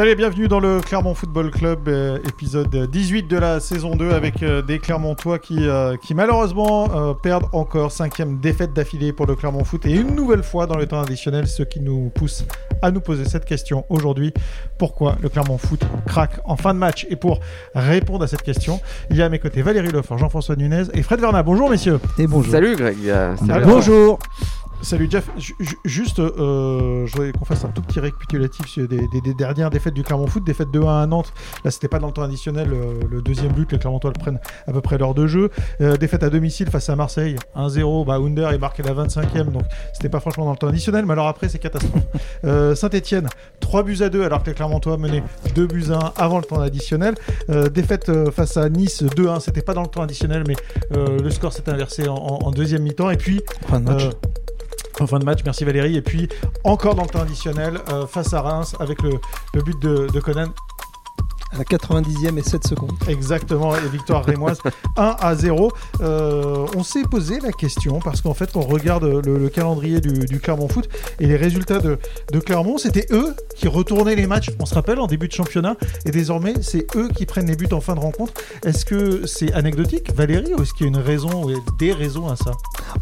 [0.00, 4.12] Salut et bienvenue dans le Clermont Football Club, euh, épisode 18 de la saison 2
[4.12, 9.26] avec euh, des Clermontois qui, euh, qui malheureusement euh, perdent encore cinquième défaite d'affilée pour
[9.26, 12.46] le Clermont Foot et une nouvelle fois dans le temps additionnel, ce qui nous pousse
[12.80, 14.32] à nous poser cette question aujourd'hui.
[14.78, 17.06] Pourquoi le Clermont Foot craque en fin de match?
[17.10, 17.40] Et pour
[17.74, 18.80] répondre à cette question,
[19.10, 21.42] il y a à mes côtés Valérie Lefort, Jean-François Nunez et Fred Vernat.
[21.42, 22.50] Bonjour messieurs Et bonjour.
[22.50, 22.96] Salut Greg.
[23.04, 23.66] Euh, salut.
[23.66, 24.18] Bonjour.
[24.82, 28.88] Salut Jeff, Ju- ju- juste, euh, je voudrais qu'on fasse un tout petit récapitulatif sur
[28.88, 30.42] des, des- des dernières défaites du Clermont Foot.
[30.42, 31.32] Défaite 2-1 à Nantes,
[31.64, 34.40] là c'était pas dans le temps additionnel, euh, le deuxième but, les Clermontois le prennent
[34.66, 35.50] à peu près l'heure de jeu.
[35.82, 39.64] Euh, défaite à domicile face à Marseille, 1-0, bah Under est marqué la 25e, donc
[39.92, 42.02] c'était pas franchement dans le temps additionnel, mais alors après c'est catastrophe.
[42.74, 43.28] Saint-Etienne,
[43.60, 45.22] 3 buts à 2 alors que les Clermontois menaient
[45.54, 47.14] 2 buts à 1 avant le temps additionnel.
[47.72, 50.56] Défaite face à Nice 2-1, c'était pas dans le temps additionnel, mais
[50.90, 53.10] le score s'est inversé en, en- en deuxième mi-temps.
[53.10, 54.04] Et puis Fin de match.
[54.04, 54.10] euh,
[55.00, 55.96] en fin de match, merci Valérie.
[55.96, 56.28] Et puis,
[56.64, 59.18] encore dans le temps additionnel, euh, face à Reims, avec le,
[59.62, 60.52] but de Conan.
[61.52, 62.92] À la 90e et 7 secondes.
[63.08, 64.58] Exactement, et victoire rémoise
[64.96, 65.72] 1 à 0.
[66.00, 70.26] Euh, on s'est posé la question parce qu'en fait, on regarde le, le calendrier du,
[70.26, 71.98] du Clermont Foot et les résultats de,
[72.32, 75.76] de Clermont, c'était eux qui retournaient les matchs, on se rappelle, en début de championnat.
[76.04, 78.32] Et désormais, c'est eux qui prennent les buts en fin de rencontre.
[78.64, 82.28] Est-ce que c'est anecdotique, Valérie, ou est-ce qu'il y a une raison ou des raisons
[82.28, 82.52] à ça?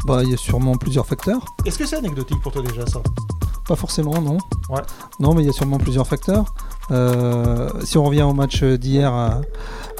[0.05, 1.45] Bah, il y a sûrement plusieurs facteurs.
[1.65, 3.01] Est-ce que c'est anecdotique pour toi déjà ça?
[3.69, 4.39] Pas forcément, non.
[4.71, 4.81] Ouais.
[5.19, 6.55] Non, mais il y a sûrement plusieurs facteurs.
[6.89, 9.41] Euh, si on revient au match d'hier à,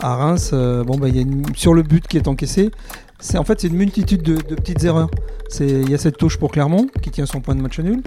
[0.01, 2.71] à Reims, euh, bon, bah, il y a une- sur le but qui est encaissé,
[3.19, 5.09] c'est en fait c'est une multitude de, de petites erreurs.
[5.49, 8.01] C'est il y a cette touche pour Clermont qui tient son point de match nul.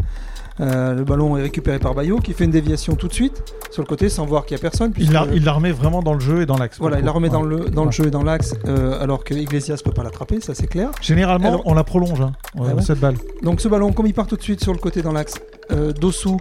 [0.61, 3.83] Euh, le ballon est récupéré par Bayo qui fait une déviation tout de suite sur
[3.83, 4.93] le côté sans voir qu'il y a personne.
[4.99, 6.77] Il la, puisque- il la remet vraiment dans le jeu et dans l'axe.
[6.79, 7.93] Voilà, il la remet dans le, dans le Ouais.
[7.93, 10.91] jeu et dans l'axe, euh, alors que Iglesias peut pas l'attraper, ça c'est clair.
[11.01, 13.15] Généralement, Alors- on la prolonge, hein, Ah ouais cette balle.
[13.43, 15.35] Donc ce ballon, comme il part tout de suite sur le côté dans l'axe,
[15.71, 16.37] euh, Dossou,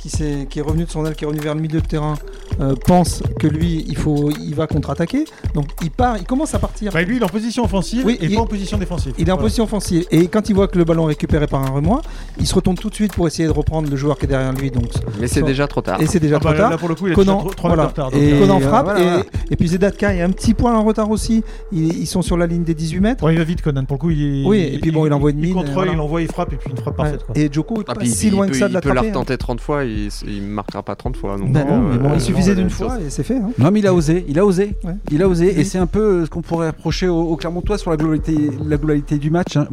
[0.00, 2.14] qui, qui est revenu de son aile, qui est revenu vers le milieu de terrain,
[2.60, 5.24] euh, pense que lui, il, faut, il va contre-attaquer.
[5.54, 6.92] Donc il part, il commence à partir.
[6.92, 9.12] Bah, lui, il est en position offensive Oui, et il- pas en position défensive.
[9.18, 10.04] Il est en position offensive.
[10.10, 12.02] Et quand il voit que le ballon est récupéré par un remois,
[12.38, 14.52] il se retourne tout de suite pour essayer de reprendre le joueur qui est derrière
[14.52, 14.70] lui.
[14.70, 14.86] Donc,
[15.20, 16.00] Mais c'est déjà trop tard.
[16.00, 16.70] et c'est déjà Ah bah, trop tard.
[16.70, 17.82] Là, pour le coup, il Conan, déjà 3 voilà.
[17.84, 18.10] mètres de retard.
[18.12, 18.84] donc, Et euh, Conan euh, frappe.
[18.86, 19.22] voilà, et, voilà.
[19.50, 21.42] et puis Zedatka est un petit point en retard aussi.
[21.72, 23.24] Ils, ils sont sur la ligne des 18 mètres.
[23.24, 23.84] ouais, il va vite, Conan.
[23.84, 25.74] Pour le coup, il est- Oui, et puis bon, il envoie une Il mine, contrôle,
[25.74, 25.92] voilà.
[25.92, 27.04] il envoie, il frappe, et puis une frappe Ouais.
[27.04, 27.24] parfaite.
[27.26, 27.36] quoi.
[27.38, 29.04] Et Joko est Ah, si il loin que ça de il peut la hein.
[29.04, 31.36] retenter 30 fois, il, il marquera pas 30 fois.
[31.38, 33.36] Ben non, mais bon, euh, il suffisait d'une fois et c'est fait.
[33.38, 33.50] hein.
[33.58, 34.94] Non, mais il a osé, il a osé, Ouais.
[35.10, 35.60] il a osé, Oui.
[35.60, 38.50] et c'est un peu euh, ce qu'on pourrait reprocher aux, aux Clermontois sur la globalité,
[38.64, 39.56] la globalité du match.
[39.56, 39.66] hein.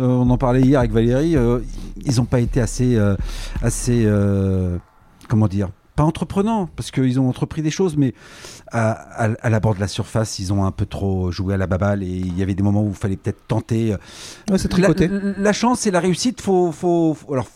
[0.00, 1.60] Euh, on en parlait hier avec Valérie, euh,
[2.04, 3.16] ils n'ont pas été assez, euh,
[3.62, 4.76] assez, euh,
[5.28, 8.12] comment dire, pas entreprenants, parce qu'ils ont entrepris des choses, mais
[8.70, 11.56] à, à, à la bord de la surface, ils ont un peu trop joué à
[11.56, 13.92] la baballe, et il y avait des moments où il fallait peut-être tenter.
[14.50, 15.10] Ouais, c'est la, tricoté.
[15.38, 17.46] la chance et la réussite, faut, faut, faut- alors,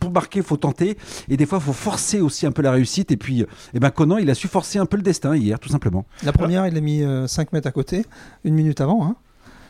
[0.00, 0.96] pour marquer, faut tenter,
[1.28, 3.10] et des fois, faut forcer aussi un peu la réussite.
[3.12, 5.68] Et puis, eh ben, Conan, il a su forcer un peu le destin hier, tout
[5.68, 6.04] simplement.
[6.22, 8.04] La première, il a mis 5 mètres à côté,
[8.44, 9.04] une minute avant.
[9.06, 9.16] hein.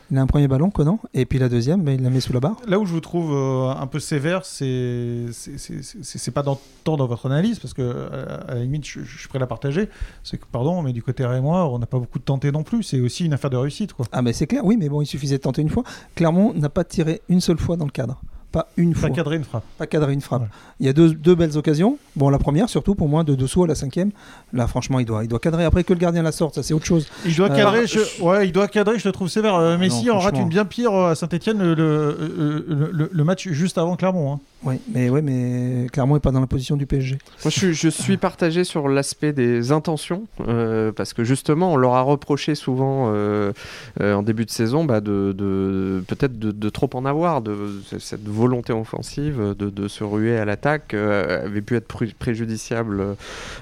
[0.09, 1.01] Il a un premier ballon, Conan.
[1.13, 2.55] Et puis la deuxième, ben, il la met sous la barre.
[2.65, 6.43] Là où je vous trouve euh, un peu sévère, c'est c'est- c'est- c'est- c'est pas
[6.43, 9.37] dans, tant dans votre analyse, parce que euh, à la limite, je, je suis prêt
[9.37, 9.89] à la partager.
[10.23, 12.83] C'est que, pardon, mais du côté Rémois, on n'a pas beaucoup de tenté non plus.
[12.83, 13.91] C'est aussi une affaire de réussite.
[13.91, 14.05] Quoi.
[14.13, 15.83] Ah, mais c'est clair, oui, mais bon, il suffisait de tenter une fois.
[16.15, 18.21] Clermont n'a pas tiré une seule fois dans le cadre.
[18.51, 19.09] Pas une Pas fois.
[19.09, 19.63] cadrer une frappe.
[19.77, 20.43] Pas cadré une frappe.
[20.43, 20.47] Ouais.
[20.79, 21.97] Il y a deux, deux belles occasions.
[22.15, 24.11] Bon, la première, surtout pour moi, de dessous à la cinquième.
[24.53, 25.65] Là, franchement, il doit, il doit cadrer.
[25.65, 27.07] Après que le gardien la sorte, ça c'est autre chose.
[27.25, 27.99] Il doit Euh, cadrer, je...
[28.23, 29.55] ouais, il doit cadrer, je le trouve sévère.
[29.55, 33.09] Euh, Messi non, en rate une bien pire euh, à Saint-Etienne le, le, le- le-
[33.11, 34.33] le match juste avant Clermont.
[34.35, 34.39] hein.
[34.63, 37.19] Oui, mais, ouais, mais Clermont n'est pas dans la position du PSG.
[37.45, 41.75] Moi, je suis, je suis partagé sur l'aspect des intentions, euh, parce que justement, on
[41.77, 43.53] leur a reproché souvent euh,
[44.01, 47.55] euh, en début de saison bah, de, de- peut-être de, de trop en avoir, de
[47.99, 53.15] cette volonté offensive, de, de se ruer à l'attaque, euh, avait pu être pré- préjudiciable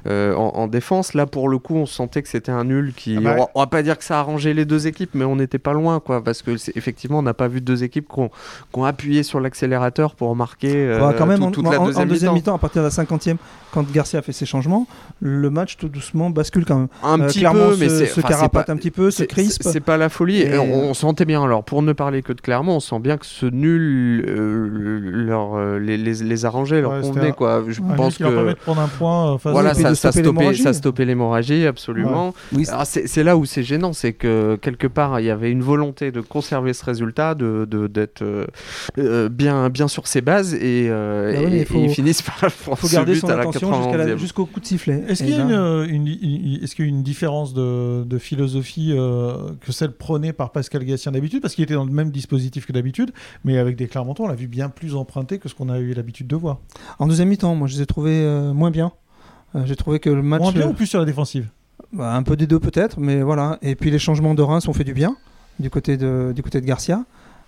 [0.07, 1.13] euh, en, en défense.
[1.13, 3.15] Là, pour le coup, on sentait que c'était un nul qui.
[3.17, 5.11] Ah bah- on, va- on va pas dire que ça a arrangé les deux équipes,
[5.13, 8.07] mais on n'était pas loin, quoi, parce que effectivement, on n'a pas vu deux équipes
[8.11, 11.51] qui ont, qui ont appuyé sur l'accélérateur pour marquer euh, Bah, quand même, tout- en,
[11.51, 12.51] toute en- la en deuxième, deuxième mi-temps.
[12.51, 13.37] mi-temps, à partir de la cinquantième,
[13.71, 14.87] quand Garcia fait ses changements,
[15.19, 16.87] le match tout doucement bascule quand même.
[17.03, 18.91] Un Euh, petit Clermont peu, mais se, c'est se enfin, c'est carapate pas- un petit
[18.91, 19.63] peu, se c'est- crispe.
[19.63, 20.41] C'est c'est pas la folie.
[20.41, 21.43] Et- on, on sentait bien.
[21.43, 25.57] Alors, pour ne parler que de Clermont, on sent bien que ce nul euh, leur,
[25.79, 27.31] les, les, les arrangeait, leur Ouais, convenait.
[27.33, 27.63] Quoi.
[27.67, 28.49] Je Un pense leur que.
[28.49, 30.63] de prendre un point Voilà, ça, ça, stopper stoppait, l'hémorragie.
[30.63, 32.33] ça stoppait l'hémorragie, absolument.
[32.53, 35.61] Oui, C'est c'est là où c'est gênant, c'est que quelque part, il y avait une
[35.63, 38.23] volonté de conserver ce résultat, de de- d'être
[38.97, 41.83] euh, bien, bien sur ses bases, et, euh, Bah oui, mais et- il faut- et
[41.83, 44.17] ils finissent par prendre Il faut ce garder but son à attention 91e.
[44.17, 45.03] jusqu'au coup de sifflet.
[45.07, 47.53] Est-ce Et qu'il y, a là- une, une- une- est-ce qu'il y a une différence
[47.53, 51.41] de, de philosophie euh, que celle prônée par Pascal Gassien d'habitude?
[51.41, 53.11] Parce qu'il était dans le même dispositif que d'habitude,
[53.43, 55.93] mais avec des Clermontois, on l'a vu bien plus emprunté que ce qu'on a eu
[55.93, 56.59] l'habitude de voir.
[56.99, 58.91] En deuxième mi-temps, moi, je les ai trouvés euh, moins bien.
[59.55, 60.41] Euh, J'ai trouvé que le match.
[60.41, 61.47] Moins bien ou plus sur la défensive?
[61.93, 63.57] bah, un peu des deux peut-être, mais voilà.
[63.61, 65.15] Et puis les changements de Reims ont fait du bien
[65.59, 67.05] du côté de, du côté de Garcia.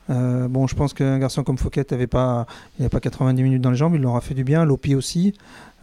[0.09, 2.45] Euh, bon, je pense qu'un garçon comme Fouquet n'avait pas,
[2.77, 4.63] il avait pas 90 minutes dans les jambes, il leur a fait du bien.
[4.65, 5.33] Lopi aussi.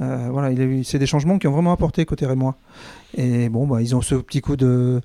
[0.01, 0.51] Euh, voilà,
[0.83, 2.57] c'est des changements qui ont vraiment apporté côté Rémois.
[3.17, 5.01] Et bon, bah, ils ont ce petit coup de,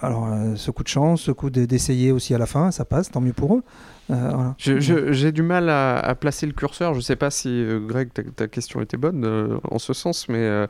[0.00, 2.84] alors euh, ce coup de chance, ce coup de- d'essayer aussi à la fin, ça
[2.84, 3.62] passe, tant mieux pour eux.
[4.10, 4.54] Euh, voilà.
[4.58, 6.92] J'ai du mal à, à placer le curseur.
[6.94, 10.28] Je sais pas si, euh, Greg, ta, ta question était bonne euh, en ce sens,
[10.28, 10.66] mais euh,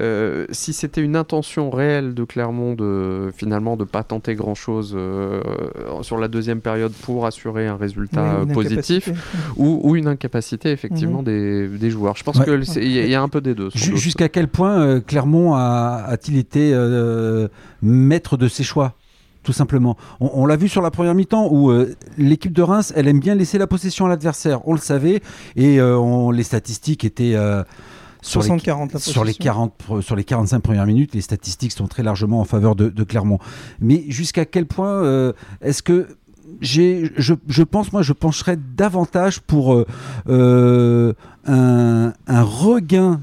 [0.00, 4.96] euh, si c'était une intention réelle de Clermont de finalement de pas tenter grand chose
[6.02, 9.10] sur la deuxième période pour assurer un résultat Oui, positif,
[9.56, 11.24] ou, ou une incapacité effectivement Mhm.
[11.24, 12.16] des, des joueurs.
[12.16, 12.44] Je pense Ouais.
[12.44, 13.70] que c'est- il y, a- il y a un peu des deux.
[13.74, 17.48] Jusqu'à quel point euh, Clermont a- a-t-il été euh,
[17.82, 18.94] maître de ses choix?
[19.48, 19.96] Tout simplement.
[20.20, 23.18] On, on l'a vu sur la première mi-temps où euh, l'équipe de Reims, elle aime
[23.18, 24.60] bien laisser la possession à l'adversaire.
[24.68, 25.22] On le savait
[25.56, 27.62] et euh, on- les statistiques étaient euh,
[28.20, 29.44] sur les 60-40 la sur les, possession.
[29.44, 32.90] 40, pre- sur les 45 premières minutes, les statistiques sont très largement en faveur de,
[32.90, 33.38] de Clermont.
[33.80, 36.08] Mais jusqu'à quel point est-ce que
[36.60, 39.82] j'ai, je, je pense, moi, je pencherais davantage pour
[40.28, 41.14] un,
[41.46, 43.20] un regain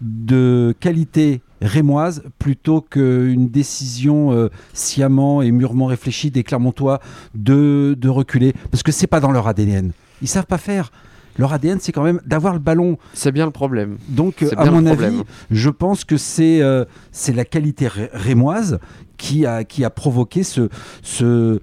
[0.00, 7.00] de qualité rémoise plutôt qu'une décision euh, sciemment et mûrement réfléchie des Clermontois
[7.34, 8.52] de, de reculer.
[8.70, 9.92] Parce que c'est pas dans leur ADN.
[10.22, 10.90] Ils savent pas faire.
[11.38, 13.96] Leur ADN, c'est quand même d'avoir le ballon C'est bien le problème.
[14.08, 18.78] donc, euh, à mon avis, je pense que c'est euh, c'est la qualité ré- rémoise
[19.16, 20.68] qui a, qui a provoqué ce,
[21.02, 21.60] ce,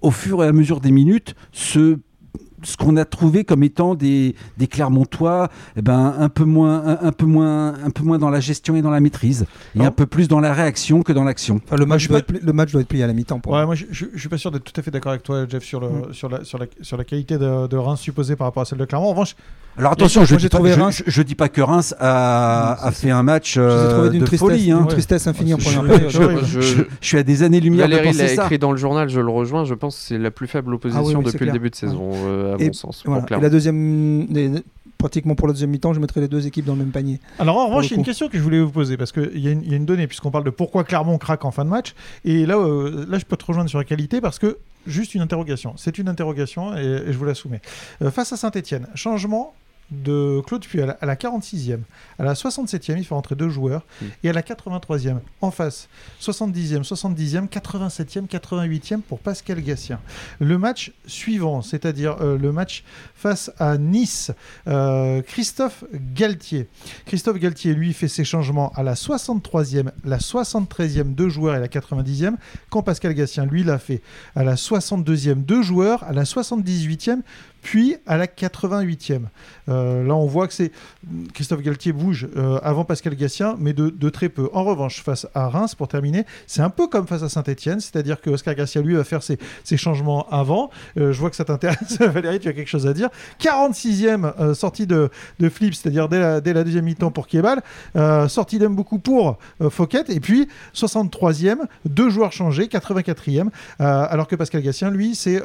[0.00, 1.98] au fur et à mesure des minutes, ce
[2.62, 6.98] ce qu'on a trouvé comme étant des, des Clermontois eh ben, un, peu moins, un,
[7.08, 9.86] un peu moins, un peu moins dans la gestion et dans la maîtrise, et Non.
[9.86, 11.60] un peu plus dans la réaction que dans l'action.
[11.66, 13.66] Enfin, le, match doit être, le match doit être plié à la mi-temps Ouais, moi.
[13.66, 15.80] moi je, je suis pas sûr d'être tout à fait d'accord avec toi, Jeff, sur,
[15.80, 16.12] le, Mm.
[16.12, 18.78] sur, la, sur, la, sur la qualité de, de Reims supposée par rapport à celle
[18.78, 19.06] de Clermont.
[19.06, 19.34] En revanche,
[19.76, 22.92] Alors attention, je trouvé je, Reims- je- je dis pas que Reims a, Non, a
[22.92, 24.70] c'est- fait un match euh, de tristesse, folie.
[24.70, 24.80] hein.
[24.82, 24.86] Ouais.
[24.88, 26.44] tristesse infinie en première suis- période.
[26.44, 28.44] je- suis à des années-lumière de Valérie l'a penser ça.
[28.44, 29.64] écrit dans le journal, je le rejoins.
[29.64, 32.10] Je pense que c'est la plus faible opposition Ah c'est depuis le début de saison,
[32.14, 33.02] euh, à Et mon sens.
[33.02, 33.24] pour Voilà.
[33.24, 33.42] Et Clermont.
[33.42, 34.62] la deuxième, les-
[34.98, 37.20] pratiquement pour la deuxième mi-temps, je mettrais les deux équipes dans le même panier.
[37.38, 39.38] Alors en revanche, il y a une question que je voulais vous poser parce qu'il
[39.38, 41.50] y, a une- il y a une donnée puisqu'on parle de pourquoi Clermont craque en
[41.50, 41.94] fin de match.
[42.26, 45.22] Et là, euh, là, je peux te rejoindre sur la qualité parce que juste une
[45.22, 45.72] interrogation.
[45.76, 47.62] C'est une interrogation et, et je vous la soumets.
[48.02, 49.54] Euh, face à Saint-Etienne, changement
[49.90, 51.80] de Claude Puy à la, à la 46e,
[52.18, 54.06] à la 67e, il fait rentrer deux joueurs Mm.
[54.24, 55.88] et à la 83e, en face,
[56.20, 60.00] 70e, 70e, 87e, 88e pour Pascal Gassien.
[60.38, 62.84] Le match suivant, c'est-à-dire euh, le match
[63.14, 64.30] face à Nice,
[64.68, 65.84] euh, Christophe
[66.14, 66.68] Galtier.
[67.06, 71.68] Christophe Galtier, lui, fait ses changements à la 63e, la 73e, deux joueurs et la
[71.68, 72.34] 90e,
[72.70, 74.02] quand Pascal Gassien, lui, l'a fait
[74.34, 77.20] à la 62e, deux joueurs, à la 78e,
[77.62, 79.22] puis à la 88e.
[79.68, 80.72] Euh, là, on voit que c'est
[81.34, 84.48] Christophe Galtier bouge euh, avant Pascal Gassien, mais de, très peu.
[84.52, 88.20] En revanche, face à Reims, pour terminer, c'est un peu comme face à Saint-Etienne, c'est-à-dire
[88.20, 89.38] que Oscar Garcia, lui, va faire ses,
[89.76, 90.70] changements avant.
[90.98, 93.08] Euh, je vois que ça t'intéresse, Valérie, tu as quelque chose à dire.
[93.40, 97.62] 46e euh, sortie de, de Flip, c'est-à-dire dès la, deuxième mi-temps pour Kebal.
[98.28, 99.38] Sortie beaucoup pour
[99.70, 100.04] Fouquet.
[100.08, 103.48] Et puis 63e, deux joueurs changés, 84e.
[103.80, 105.42] euh, alors que Pascal Gassien, lui, c'est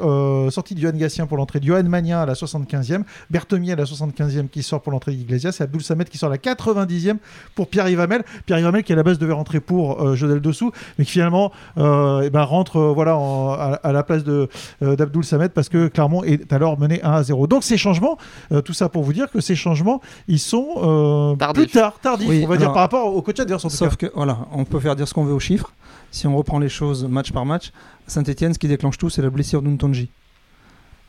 [0.50, 4.48] sortie de Johan Gassien pour l'entrée de Johan À la 75e, Berthemier à la 75e
[4.48, 7.16] qui sort pour l'entrée d'Iglesias et Abdoul Samet qui sort à la 90e
[7.54, 8.22] pour Pierre Ivamel.
[8.46, 11.52] Pierre Ivamel qui à la base devait rentrer pour euh, Jodel Dessous, mais qui finalement
[11.78, 14.48] euh, eh ben, rentre euh, voilà, en- à, à la place de,
[14.82, 17.46] euh, d'Abdoul Samet parce que Clermont est alors mené 1 à 0.
[17.46, 18.18] Donc ces changements,
[18.52, 21.64] euh, tout ça pour vous dire que ces changements, ils sont euh, Tardifs.
[21.64, 23.96] plus tard, tardifs, Oui, on va dire par rapport au coach adverse en tout Sauf
[23.96, 24.08] cas.
[24.08, 25.72] que, voilà, on peut faire dire ce qu'on veut aux chiffres.
[26.10, 27.72] Si on reprend les choses match par match,
[28.06, 30.08] Saint-Etienne, ce qui déclenche tout, c'est la blessure d'Untonji.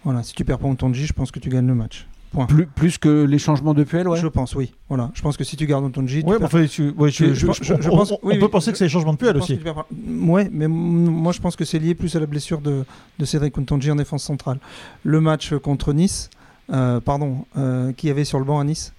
[0.03, 2.07] Voilà, si tu perds pas Untonji, je pense que tu gagnes le match.
[2.49, 4.19] Plus, plus que les changements de Puel, ouais.
[4.19, 4.71] Je pense, oui.
[4.89, 7.09] Voilà, je pense que si tu gardes Untonji, tu Ouais, perds- mais enfin, tu- ouais,
[7.09, 8.83] je- Je- je- je- je on- pense- on, oui, on peut oui, penser que c'est
[8.83, 9.59] les changements de Puel aussi.
[10.07, 12.83] Ouais, mais m- moi je pense que c'est lié plus à la blessure de,
[13.17, 14.59] de Cédric Untonji en défense centrale.
[15.03, 16.29] Le match contre Nice,
[16.71, 18.93] euh, pardon, euh, qui y avait sur le banc à Nice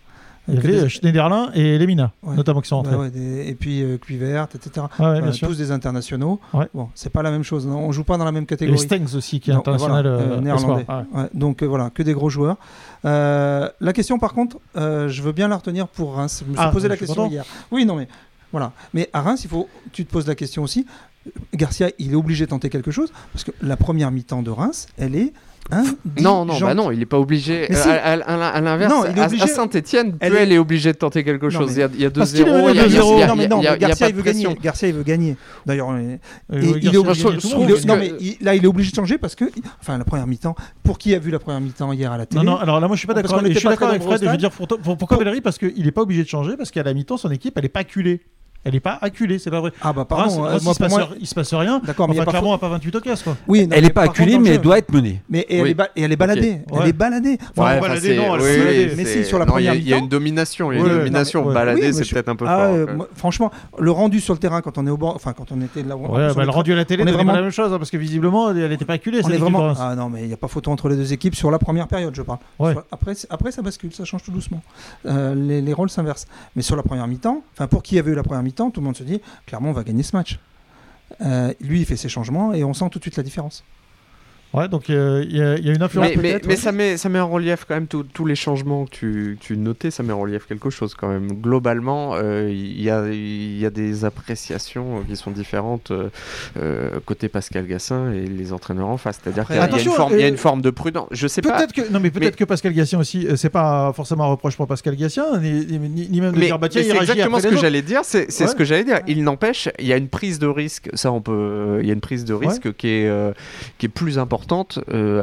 [0.48, 2.34] Il y avait des- euh, Schneiderlin et Lemina, Ouais.
[2.34, 2.94] notamment qui sont rentrés.
[2.96, 4.86] Ouais, ouais, des- et puis euh, Kluivert, etc.
[5.32, 5.48] Sûr.
[5.48, 6.40] tous des internationaux.
[6.74, 7.66] Bon, c'est pas la même chose.
[7.66, 8.78] on joue pas dans la même Et catégorie.
[8.78, 10.86] Stengs aussi, qui est Non, international voilà, euh, euh, néerlandais.
[11.34, 12.56] donc voilà, que des gros joueurs.
[13.04, 16.42] La question, par contre, je veux bien la retenir pour Reims.
[16.44, 17.44] Je me suis Ah, posé la question hier.
[17.70, 18.08] Oui, non, mais
[18.52, 18.72] voilà.
[18.94, 20.86] Mais à Reims, il faut, tu te poses la question aussi.
[21.54, 24.86] Garcia, il est obligé de tenter quelque chose parce que la première mi-temps de Reims,
[24.96, 25.32] elle est
[25.70, 25.84] Hein
[26.20, 27.66] Non, non, bah non, il n'est pas obligé.
[27.68, 27.88] Mais si.
[27.88, 30.58] à, à- à- à l'inverse, obligé- à, Saint-Etienne, Elle Puel est- est...
[30.58, 31.68] obligé de tenter quelque Non, chose.
[31.68, 32.48] mais- Il y a, il y a Parce qu'il 2-0.
[32.54, 33.14] avait il y a- il y a- 2-0.
[33.16, 34.22] il y a- non, mais non, il y a- il y a Garcia il veut
[34.22, 34.46] gagner.
[34.62, 35.36] Garcia il veut gagner.
[35.66, 35.90] D'ailleurs,
[38.40, 39.44] là il est obligé de changer parce que
[39.80, 42.42] enfin la première mi-temps pour qui a vu la première mi-temps hier à la télé?
[42.44, 43.38] Non, non, alors là, moi, je suis pas d'accord.
[43.38, 43.56] avec
[44.02, 44.22] Fred.
[44.22, 45.40] Je veux dire, pour, pour- pourquoi Valérie?
[45.40, 47.68] Parce qu'il est pas obligé de changer, parce qu'à la mi-temps, son équipe, elle est
[47.68, 48.20] pas acculée.
[48.64, 49.70] Elle est pas acculée, c'est pas vrai.
[49.82, 51.80] ah bah pardon Reims, euh, il, moi se pour passe, moi il se passe rien.
[51.84, 53.36] d'accord mais il y Enfin, a pas clairement, à pas 28 au casse, quoi.
[53.46, 55.22] oui non, Elle n'est pas contre, acculée, mais elle doit être menée.
[55.30, 55.70] mais et elle Oui.
[55.70, 56.88] est ba- et elle est baladée elle Ouais.
[56.88, 58.92] est baladée Enfin, Ouais, c'est- non, elle oui, baladée.
[58.96, 60.72] Mais c'est- si, sur la non, il y a- première Il y a une domination.
[60.72, 61.46] Il y a une ouais, domination.
[61.46, 61.54] ouais.
[61.54, 62.74] Balader, Oui, mais c'est je- peut-être un peu Ah, fort.
[62.74, 65.60] euh, franchement le rendu sur le terrain quand on est au bord enfin quand on
[65.62, 67.50] était là Ouais, bah, le rendu à la télé, on est c'était vraiment- la même
[67.50, 69.20] chose, hein, parce que visiblement, elle était pas acculée.
[69.20, 69.78] vraiment Reims.
[69.80, 71.86] ah non mais il n'y a pas photo entre les deux équipes sur la première
[71.88, 72.38] période je parle
[72.90, 74.60] après c'est- après ça bascule ça change tout doucement
[75.06, 78.14] Euh, les, les rôles s'inversent mais sur la première mi-temps enfin pour qui avait eu
[78.14, 80.38] la première tout le monde se dit clairement on va gagner ce match.
[81.22, 83.64] Euh, lui il fait ses changements et on sent tout de suite la différence
[84.54, 87.10] Ouais, donc euh, il y, a- il y a une influence Mais, ça, met, ça
[87.10, 90.20] met en relief quand même tous- les changements que tu, tu notais, ça met en
[90.20, 91.32] relief quelque chose quand même.
[91.34, 95.92] Globalement, euh, il y, a, y a des appréciations qui sont différentes
[96.56, 99.20] euh, côté Pascal Gassin et les entraîneurs en face.
[99.22, 99.62] C'est-à-dire qu'il y, y
[100.24, 101.08] a une forme- de prudence.
[101.10, 101.56] Je sais pas.
[101.58, 104.56] Peut-être que non mais peut-être Mais- que Pascal Gatien aussi c'est pas forcément un reproche
[104.56, 107.48] pour Pascal Gatien ni, ni- ni même de dire bah tiens il c'est exactement ce
[107.48, 108.00] que j'allais dire.
[108.04, 108.46] C'est Ouais.
[108.46, 109.00] ce que j'allais dire.
[109.06, 110.88] Il n'empêche, il y a une prise de risque.
[110.94, 111.80] Ça, on peut.
[111.82, 113.34] Il y a une prise de risque qui est
[113.76, 114.37] qui est plus importante
[114.92, 115.22] euh,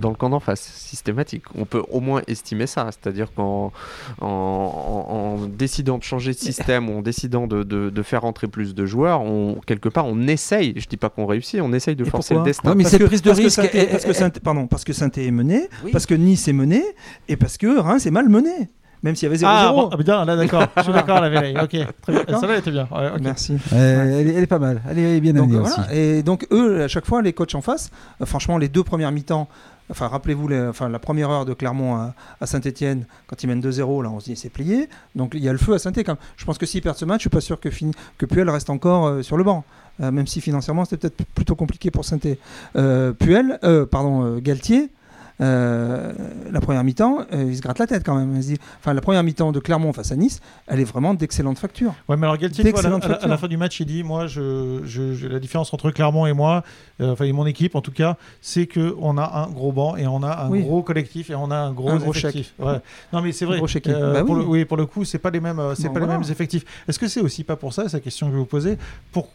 [0.00, 1.44] dans le camp d'en face, systématique.
[1.56, 2.88] On peut au moins estimer ça.
[2.90, 3.72] C'est-à-dire qu'en
[4.20, 8.22] en, en- en décidant de changer de système ou en décidant de, de- de faire
[8.22, 10.72] rentrer plus de joueurs, on, quelque part, on essaye.
[10.76, 11.60] Je dis pas qu'on réussit.
[11.60, 12.70] On essaye de Et forcer le destin.
[12.70, 14.30] Ouais, mais Parce cette que- prise de parce que risque, Saint-Étienne- elle- parce que Saint-
[14.42, 15.90] pardon parce que Saint-Étienne est mené Oui.
[15.92, 16.82] parce que Nice est mené
[17.28, 18.68] et parce que Reims est mal mené
[19.02, 21.28] même s'il y avait 0-0 Ah, bon, ah, bien, là d'accord, je suis d'accord la
[21.30, 21.54] Valérie.
[21.62, 21.68] OK.
[22.02, 22.20] Très bien.
[22.24, 22.40] D'accord.
[22.40, 22.88] Ça là était bien.
[22.90, 23.20] Ouais, ok.
[23.22, 24.80] merci Euh, elle, est, elle est pas mal.
[24.90, 25.80] Elle est bien Donc, amenée voilà.
[25.88, 25.96] aussi.
[25.96, 29.12] Et donc eux, à chaque fois, les coachs en face, euh, franchement, les deux premières
[29.12, 29.48] mi-temps,
[29.90, 31.94] enfin rappelez-vous, les- enfin, la première heure de Clermont
[32.40, 34.88] à, Saint-Etienne, quand ils mènent 2-0, là on se dit c'est plié.
[35.14, 36.16] Donc il y a le feu à Saint-Etienne.
[36.36, 38.48] Je pense que s'ils perdent ce match, je suis pas sûr que, fin- que Puel
[38.50, 39.64] reste encore euh, sur le banc.
[40.02, 42.36] Euh, même si financièrement c'était peut-être plutôt compliqué pour Saint-Etienne.
[42.76, 44.90] Euh, Puel, euh, pardon, euh, Galtier.
[45.40, 46.12] Euh,
[46.50, 48.40] la première mi-temps, euh, il se gratte la tête quand même.
[48.80, 51.94] Enfin, la première mi-temps de Clermont face à Nice, elle est vraiment d'excellente facture.
[52.08, 53.40] Ouais, mais alors Galtier, tu vois, à, la, D'excellente à la- à la facture.
[53.40, 56.64] fin du match, il dit Moi, je, je- je- la différence entre Clermont et moi,
[57.00, 60.06] euh, enfin, et mon équipe en tout cas, c'est qu'on a un gros banc et
[60.06, 60.62] on a un Oui.
[60.62, 62.54] gros collectif et on a un gros, Un gros effectif.
[62.58, 62.80] Ouais.
[63.12, 63.58] Non, mais c'est vrai.
[63.58, 64.42] gros Bah pour oui.
[64.42, 66.64] le, oui, pour le coup, c'est pas les mêmes, c'est Bon, pas les mêmes effectifs.
[66.88, 68.78] Est-ce que c'est aussi pas pour ça, c'est la question que je vais vous poser,
[69.12, 69.28] pour,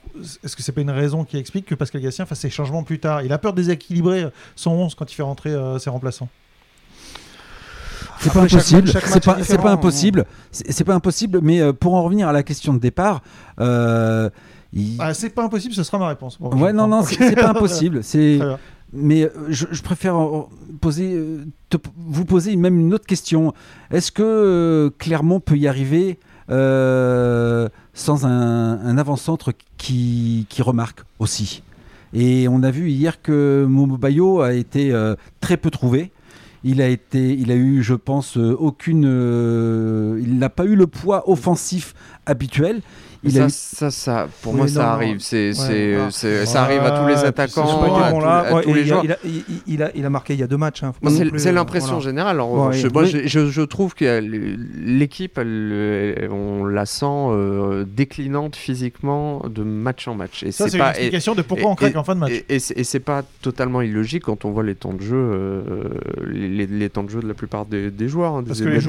[0.44, 3.00] est-ce que c'est pas une raison qui explique que Pascal Gatien fasse ses changements plus
[3.00, 3.22] tard?
[3.22, 6.30] Il a peur de déséquilibrer son 11 quand il fait rentrer euh, ses remplaçants.
[8.20, 8.88] C'est pas Après, impossible.
[8.90, 9.74] C'est pas, c'est pas hein.
[9.74, 10.26] impossible.
[10.52, 11.40] C'est c'est pas impossible.
[11.42, 13.22] Mais euh, pour en revenir à la question de départ,
[13.60, 14.30] euh,
[14.74, 16.38] il- Ah, c'est pas impossible, ce sera ma réponse.
[16.40, 18.04] Bon, ouais, non, non, c'est c'est pas impossible.
[18.04, 18.40] C'est
[18.94, 20.18] mais euh, je, je préfère
[20.82, 21.18] poser,
[21.70, 23.54] te- vous poser même une autre question.
[23.90, 26.20] Est-ce que Clermont peut y arriver
[26.50, 31.64] euh, sans un, un avant-centre qui, qui remarque aussi?
[32.14, 36.12] Et on a vu hier que Momo Bayo a été euh, très peu trouvé.
[36.64, 40.76] Il a été, il a eu, je pense, euh, aucune, euh, il n'a pas eu
[40.76, 42.82] le poids offensif habituel.
[43.24, 45.20] Il ça, a eu- ça, ça, pour Oui, moi, non, ça arrive.
[45.20, 46.08] C'est, Ouais, c'est, ah.
[46.12, 48.38] c'est- ça arrive à tous les attaquants, à, là.
[48.40, 49.04] à Ouais, tous les il, a, joueurs.
[49.06, 49.18] il, a,
[49.68, 50.82] il- a- il a marqué il y a deux matchs.
[50.84, 50.94] hein.
[51.08, 52.02] C'est, non plus, c'est euh, l'impression voilà.
[52.04, 52.40] générale.
[52.42, 52.84] En Ouais, revanche.
[52.84, 52.90] oui.
[52.92, 60.08] Moi, je, je- je trouve que l'équipe, on la sent euh, déclinante physiquement de match
[60.08, 60.44] en match.
[60.44, 62.04] Et Ça, c'est c'est une pas, et, explication de pourquoi et- on craque et- en
[62.04, 62.32] fin de match.
[62.32, 65.16] et- et c'est, et c'est pas totalement illogique quand on voit les temps de jeu,
[65.16, 65.64] euh,
[66.28, 68.36] les, les temps de jeu de la plupart des, des joueurs.
[68.36, 68.80] hein, Parce des, que les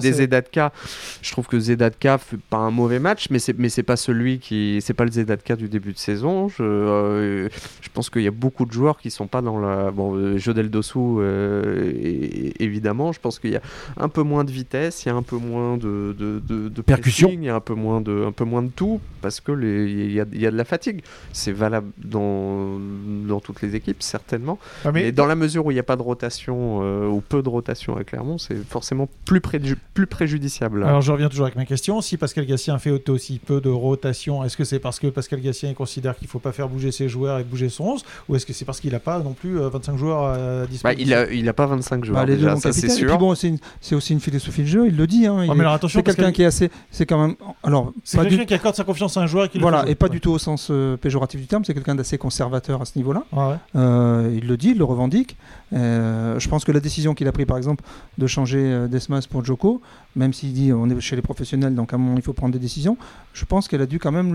[0.00, 0.12] des.
[0.12, 0.72] Zedatka.
[1.20, 4.38] Je trouve que Zedatka fait pas un mauvais match, mais c'est, mais c'est pas celui
[4.38, 6.48] qui, c'est pas le Zedatka du début de saison.
[6.48, 7.48] Je, euh,
[7.80, 9.90] je pense qu'il y a beaucoup de joueurs qui sont pas dans la.
[9.90, 13.12] Bon, euh, Jodel Dossou, euh, évidemment.
[13.12, 13.62] Je pense qu'il y a
[13.96, 16.82] un peu moins de vitesse, il y a un peu moins de, de, de, de
[16.82, 17.30] Percussion.
[17.32, 19.90] il y a un peu moins de, un peu moins de tout, parce que les-
[19.90, 21.02] il y a, il y a de la fatigue.
[21.32, 22.78] C'est valable dans,
[23.26, 24.58] dans toutes les équipes, certainement.
[24.84, 27.42] Ouais, mais dans la mesure où il n'y a pas de rotation euh, ou peu
[27.42, 30.82] de rotation à Clermont, c'est forcément plus, préju- plus préjudiciable.
[30.84, 32.00] Alors je reviens toujours avec ma question.
[32.00, 35.72] Si Pascal Gassien fait aussi peu de rotation, est-ce que c'est parce que Pascal Gassien
[35.74, 38.46] considère qu'il ne faut pas faire bouger ses joueurs et bouger son 11 Ou est-ce
[38.46, 41.04] que c'est parce qu'il n'a pas non plus euh, 25 joueurs à Bah, disposition?
[41.06, 42.90] Il, a, il a pas 25 joueurs, Bah, les déjà, ça c'est capitaine.
[42.90, 43.18] Et puis sûr.
[43.18, 45.26] bon, c'est une- c'est aussi une philosophie de jeu, il le dit.
[45.26, 46.70] Hein, il Ouais, est- mais alors attention, c'est quelqu'un que qui est assez.
[46.92, 47.34] C'est quand même.
[47.62, 49.62] Alors, c'est pas quelqu'un du- qui accorde sa confiance à un joueur et qui le
[49.62, 50.10] Voilà, et pas Ouais.
[50.12, 53.24] du tout au sens euh, péjoratif du terme, c'est quelqu'un d'assez conservateur à ce niveau-là.
[53.32, 53.56] Ouais.
[53.76, 55.36] Euh, il le dit, il le revendique.
[55.72, 57.82] Euh, je pense que la décision décision qu'il a prise, par exemple,
[58.18, 59.80] de changer euh, Desmas pour Joko,
[60.14, 62.52] même s'il dit on est chez les professionnels, donc à un moment il faut prendre
[62.52, 62.98] des décisions,
[63.32, 64.34] je pense qu'elle a dû quand même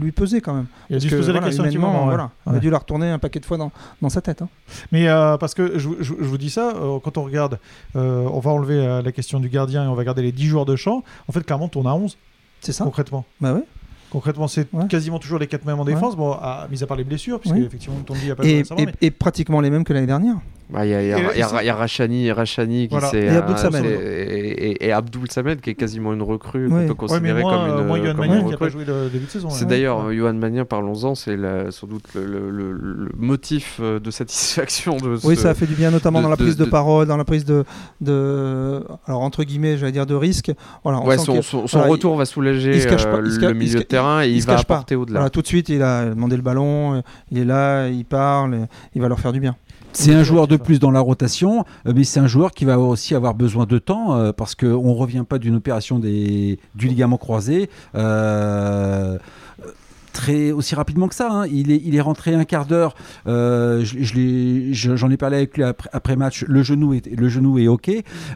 [0.00, 0.66] lui peser quand même.
[0.90, 2.14] Il a dû que, poser la voilà, question un petit humainement, moment, ouais.
[2.14, 2.60] voilà, il a Ouais.
[2.60, 3.70] dû la retourner un paquet de fois dans,
[4.02, 4.42] dans sa tête.
[4.42, 4.48] hein.
[4.92, 7.58] Mais euh, parce que je, je- je vous dis ça, euh, quand on regarde,
[7.96, 10.46] euh, on va enlever euh, la question du gardien et on va garder les 10
[10.46, 11.02] joueurs de champ.
[11.28, 12.16] En fait, Clermont tourne à 11,
[12.60, 13.24] C'est ça concrètement.
[13.40, 13.64] Bah ouais.
[14.10, 14.86] Concrètement, c'est Ouais.
[14.88, 15.92] quasiment toujours les 4 mêmes en Ouais.
[15.92, 17.64] défense, bon, à, mis à part les blessures, puisque Oui.
[17.64, 20.36] effectivement, Tondi il a pas Et, mais- et pratiquement les mêmes que l'année dernière.
[20.70, 23.08] Bah, Il y a, y y y Rachani, Rachani qui Voilà.
[23.08, 23.84] s'est, Et Abdul euh, Samed.
[23.86, 26.86] et, et- et Abdul Samed qui est quasiment une recrue Oui.
[26.86, 28.58] qu'on peut Ouais, Ouais, mais considérer moi, comme euh, une, moi, Yohan une qui a
[28.58, 28.70] pas recrue.
[28.70, 29.48] joué le début de saison.
[29.48, 29.70] C'est ouais.
[29.70, 30.12] d'ailleurs, Ouais.
[30.14, 31.38] euh, Johan Magnin, parlons-en, c'est
[31.70, 35.54] sans doute le, le- le- le motif euh, de satisfaction de Oui, ce- ça a
[35.54, 37.64] fait du bien, notamment de- dans la prise de, de- parole, dans la prise de,
[38.02, 40.52] de alors entre guillemets, j'allais dire de risque.
[40.84, 43.04] Voilà, on Ouais, sent son, qu'il- son- son voilà, retour va soulager il se cache
[43.04, 44.74] pas- euh, il se le milieu de terrain et il il, se va cache pas.
[44.74, 45.30] apporter au-delà.
[45.30, 49.00] Tout de suite, il a demandé le ballon, euh, il est là, il parle, il
[49.00, 49.56] va leur faire du bien.
[49.92, 52.78] C'est un joueur de plus dans la rotation, euh, mais c'est un joueur qui va
[52.78, 56.86] aussi avoir besoin de temps euh, parce qu'on ne revient pas d'une opération des, du
[56.88, 57.68] ligament croisé.
[57.94, 59.18] euh,
[60.12, 61.28] Très, aussi rapidement que ça.
[61.30, 61.46] hein.
[61.46, 62.96] Il, est, il est rentré un quart d'heure.
[63.28, 63.98] euh, je
[64.72, 66.44] je- J'en ai parlé avec lui après, après match.
[66.48, 67.88] Le genou est, le genou est OK.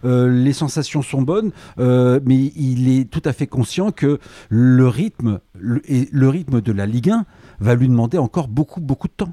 [0.04, 1.50] euh, les sensations sont bonnes.
[1.80, 4.18] euh, mais il est tout à fait conscient que
[4.48, 7.24] le rythme, le, et le rythme de la Ligue 1
[7.58, 9.32] va lui demander encore beaucoup, beaucoup de temps.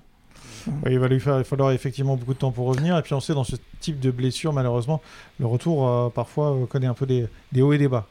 [0.86, 2.98] Il va lui falloir effectivement beaucoup de temps pour revenir.
[2.98, 5.02] Et puis on sait, dans ce type de blessure, malheureusement,
[5.40, 7.28] le retour euh, parfois euh, connaît un peu des,
[7.62, 8.08] hauts et des bas.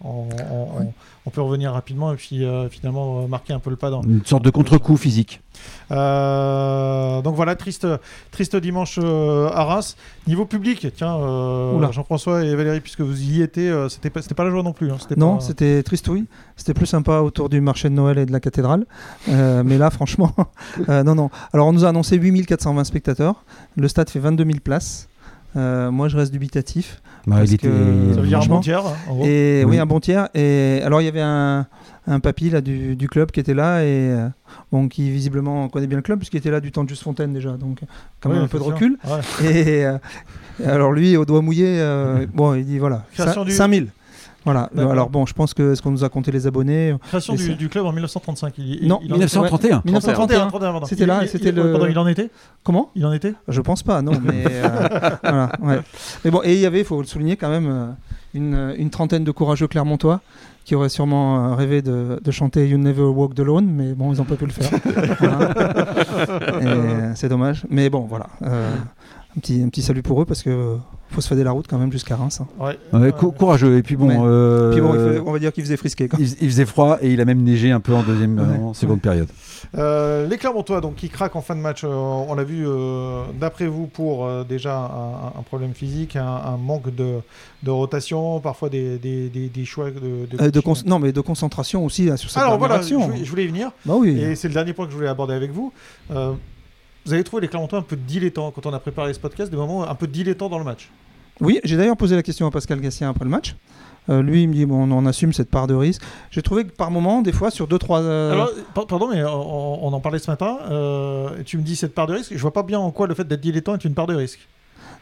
[1.28, 4.00] On peut revenir rapidement et puis euh, finalement euh, marquer un peu le pas dans.
[4.02, 5.42] Une sorte de contre-coup physique.
[5.90, 7.86] Euh, donc voilà, triste,
[8.30, 9.96] triste dimanche euh, à Reims.
[10.26, 11.92] Niveau public, tiens, euh.
[11.92, 14.72] Jean-François et Valérie, puisque vous y étiez, euh, c'était pas, c'était pas la joie non
[14.72, 14.90] plus.
[14.90, 14.96] hein.
[15.00, 16.24] C'était Non, pas- c'était tristouille.
[16.56, 18.86] C'était plus sympa autour du marché de Noël et de la cathédrale.
[19.28, 20.32] Euh, mais là, franchement,
[20.88, 21.30] euh, non, non.
[21.52, 23.44] Alors, on nous a annoncé 8420 spectateurs.
[23.76, 25.08] Le stade fait 22 000 places.
[25.56, 27.00] Euh, moi, je reste dubitatif.
[27.26, 29.24] Bah, Parce il était, que- Ça veut dire un bon tiers, en gros.
[29.26, 29.72] Et oui.
[29.72, 29.78] Oui.
[29.78, 30.28] un bon tiers.
[30.34, 31.66] Et alors, il y avait un,
[32.06, 34.28] un papy là, du, du club qui était là et euh,
[34.72, 37.32] bon, qui visiblement connaît bien le club, puisqu'il était là du temps de Juste Fontaine
[37.32, 37.50] déjà.
[37.56, 37.80] Donc,
[38.20, 38.98] quand même un peu de recul.
[39.04, 39.50] Ouais.
[39.52, 39.98] Et euh,
[40.64, 43.88] alors lui, au doigt mouillé, euh, bon, il dit voilà, Création cin- du- 5000.
[44.52, 44.70] Voilà.
[44.90, 47.68] Alors bon, je pense que ce qu'on nous a compté les abonnés, Création Mais du,
[47.68, 48.54] club en 1935.
[48.58, 49.82] Il, il- Non, il en- 1931.
[49.84, 50.46] 1931.
[50.48, 50.86] 31, pardon.
[50.86, 52.30] C'était là, il- c'était le- pardon, il en était
[52.64, 52.90] Comment?
[52.94, 54.12] Il en était Je pense pas, non.
[54.22, 54.68] Mais euh,
[55.22, 55.80] voilà, ouais.
[56.24, 57.86] Mais bon, et il y avait, il faut le souligner quand même, euh,
[58.34, 60.20] une, une trentaine de courageux Clermontois
[60.64, 64.18] qui auraient sûrement euh, rêvé de, de chanter You Never Walk Alone, mais bon, ils
[64.18, 64.70] n'ont pas pu le faire.
[65.18, 66.38] Voilà.
[66.62, 67.64] Euh, C'est dommage.
[67.70, 68.26] Mais bon, voilà.
[68.42, 68.70] Euh,
[69.36, 70.76] un petit, un petit salut pour eux parce que euh,
[71.10, 72.40] faut se fader la route quand même jusqu'à Reims.
[72.40, 72.46] hein.
[72.58, 72.78] Ouais.
[72.98, 73.76] Ouais, cou- courageux.
[73.76, 76.08] Et puis bon, Mais- euh, Puis bon, il fait- on va dire qu'il faisait frisquer.
[76.08, 76.18] Quoi.
[76.20, 78.58] il, il faisait froid et il a même neigé un peu en deuxième, Ouais.
[78.64, 79.28] en seconde période.
[79.76, 83.22] Euh, les Clermontois, donc, qui craquent en fin de match, euh, on l'a vu, euh,
[83.38, 87.16] d'après vous, pour euh, déjà un, un problème physique, un, un manque de,
[87.62, 90.26] de rotation, parfois des, des, des, des choix de.
[90.36, 90.50] de Euh,
[90.86, 93.00] Non, mais de concentration aussi là, sur cette Alors voilà, je action.
[93.08, 93.72] voulais, je voulais y venir.
[93.84, 94.18] Bah oui.
[94.18, 95.72] Et c'est le dernier point que je voulais aborder avec vous.
[97.08, 99.56] Vous avez trouvé les Clermontois un peu dilettants quand on a préparé ce podcast, des
[99.56, 100.90] moments un peu dilettants dans le match.
[101.40, 103.56] Oui, j'ai d'ailleurs posé la question à Pascal Gassien après le match.
[104.10, 106.02] Euh, lui, il me dit bon, on assume cette part de risque.
[106.30, 108.00] J'ai trouvé que par moment, des fois, sur deux trois.
[108.00, 110.58] euh, Alors, par- pardon, mais on, on en parlait ce matin.
[110.70, 112.32] euh, tu me dis cette part de risque.
[112.34, 114.46] Je vois pas bien en quoi le fait d'être dilettant est une part de risque.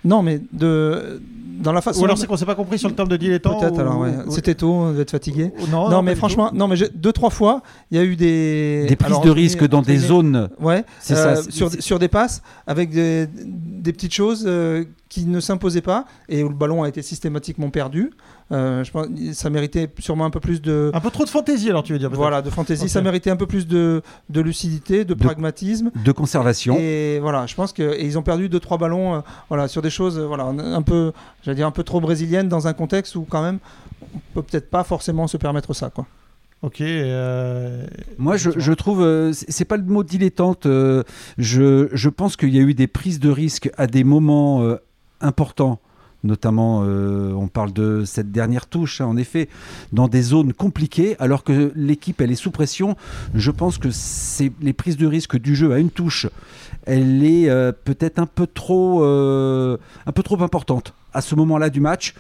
[0.04, 1.20] Non, mais de
[1.58, 2.02] dans la façon.
[2.02, 3.58] Ou alors c'est qu'on s'est pas compris sur le terme de dilettant.
[3.58, 3.76] Peut-être.
[3.76, 4.10] ou- Alors, ouais.
[4.26, 5.52] ou- c'était tôt, on devait être fatigué.
[5.58, 8.14] ou- Non, Non, mais franchement, non, mais j'ai- deux trois fois, il y a eu
[8.14, 10.50] des Des prises alors, de risque dans des zones.
[10.60, 11.42] Ouais, C'est euh, ça.
[11.42, 14.84] c'est- sur, sur des passes avec des, des petites choses euh,
[15.16, 18.10] qui ne s'imposaient pas et où le ballon a été systématiquement perdu.
[18.52, 21.70] Euh, je pense ça méritait sûrement un peu plus de Un peu trop de fantaisie,
[21.70, 22.10] alors tu veux dire.
[22.12, 22.88] voilà de fantaisie.
[22.88, 25.90] Ça méritait un peu plus de, de lucidité, de, De- pragmatisme.
[26.04, 26.76] de conservation.
[26.78, 29.80] Et voilà, je pense que et ils ont perdu deux trois ballons, euh, voilà, sur
[29.82, 33.16] des choses, euh, voilà, un peu, j'allais dire un peu trop brésiliennes dans un contexte
[33.16, 33.58] où quand même
[34.14, 36.06] on peut peut-être pas forcément se permettre ça, quoi.
[36.62, 36.80] Ok.
[36.80, 37.84] euh,
[38.18, 40.64] Moi, je, trouve, euh, c'est c'est pas le mot dilettante.
[40.66, 41.02] euh,
[41.36, 44.62] je, je pense qu'il y a eu des prises de risque à des moments
[45.20, 45.80] importants.
[46.24, 49.48] Notamment, euh, on parle de cette dernière touche, hein, en effet,
[49.92, 52.96] dans des zones compliquées, alors que l'équipe, elle est sous pression.
[53.34, 56.26] Je pense que c'est les prises de risque du jeu à une touche,
[56.84, 59.76] elle est euh, peut-être un peu trop, euh,
[60.06, 62.14] un peu trop importante à ce moment-là du match,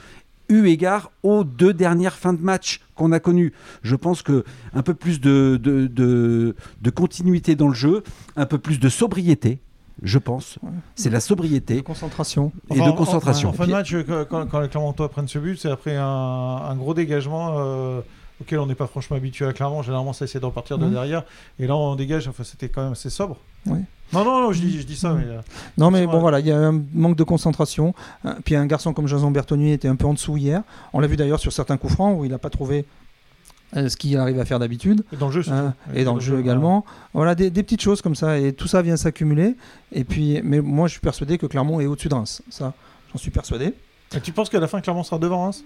[0.48, 3.52] eu égard aux deux dernières fins de match qu'on a connues.
[3.82, 8.04] Je pense que un peu plus de, de, de- de continuité dans le jeu,
[8.36, 9.58] un peu plus de sobriété,
[10.02, 10.58] je pense.
[10.62, 10.70] Ouais.
[10.94, 12.52] C'est la De sobriété concentration.
[12.70, 13.48] et Enfin, de en- concentration.
[13.50, 16.04] En, fin de match, euh, quand, quand les Clermontois prennent ce but, c'est après un,
[16.04, 18.00] un gros dégagement euh,
[18.40, 19.82] auquel on n'est pas franchement habitué à Clermont.
[19.82, 20.92] Généralement, ça essaie de repartir de Mhm.
[20.92, 21.24] derrière.
[21.58, 22.28] Et là, on dégage.
[22.28, 23.36] Enfin, c'était quand même assez sobre.
[23.66, 23.78] Oui.
[24.12, 25.12] Non, non, non, je dis, je dis ça.
[25.14, 25.40] Mais, euh,
[25.78, 27.92] Non, mais bon, voilà, il y a un manque de concentration.
[28.44, 30.62] Puis un garçon comme Jason Bertoni était un peu en dessous hier.
[30.92, 32.84] On l'a vu d'ailleurs sur certains coups francs où il n'a pas trouvé
[33.88, 35.04] ce qu'il arrive à faire d'habitude.
[35.12, 36.84] et dans le jeu, hein, et dans le jeu également.
[37.14, 38.38] Voilà, des, des petites choses comme ça.
[38.38, 39.54] Et tout ça vient s'accumuler.
[39.92, 42.42] Et puis, mais moi, je suis persuadé que Clermont est au-dessus de Reims.
[42.50, 42.72] Ça,
[43.12, 43.74] j'en suis persuadé.
[44.14, 45.64] Et tu penses qu'à la fin, Clermont sera devant Reims?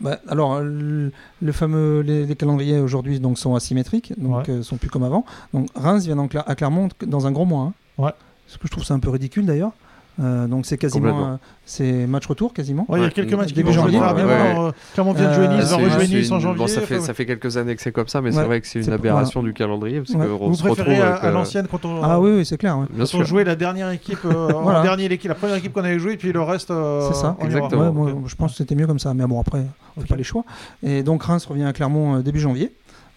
[0.00, 1.10] Bah, alors, le,
[1.42, 4.50] le fameux, les, les calendriers aujourd'hui donc sont asymétriques, donc Ouais.
[4.54, 5.24] euh, sont plus comme avant.
[5.52, 7.62] Donc Reims vient en à Clermont dans un gros mois.
[7.64, 7.72] hein.
[8.04, 8.12] Ouais.
[8.46, 9.72] Ce que je trouve c'est un peu ridicule d'ailleurs.
[10.20, 12.84] Euh, donc c'est quasiment, euh, c'est match retour quasiment.
[12.88, 14.00] Ouais, il y a quelques matchs qui vont janvier.
[14.02, 16.58] Euh, Clermont vient de jouer Nice, va rejouer Nice en janvier.
[16.58, 18.34] Bon, ça, fait, Faut- ça fait quelques années que c'est comme ça, mais Ouais.
[18.36, 20.26] c'est vrai que c'est une aberration du calendrier parce Ouais.
[20.26, 22.44] qu'on Vous se retrouve préférez à, avec, à euh, l'ancienne quand on, Ah oui, oui,
[22.44, 22.76] c'est clair.
[22.96, 24.48] quand on jouait la dernière équipe, euh,
[25.28, 26.70] la première équipe qu'on avait jouée, et puis le reste.
[26.72, 27.36] euh, C'est ça.
[27.40, 27.82] Exactement.
[27.82, 28.22] Ouais, moi, Ok.
[28.28, 29.14] je pense que c'était mieux comme ça.
[29.14, 29.64] Mais bon, après,
[29.96, 30.44] on fait pas les choix.
[30.82, 32.72] Et donc Reims revient à Clermont début janvier.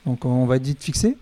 [0.05, 1.17] Donc on va être vite fixé.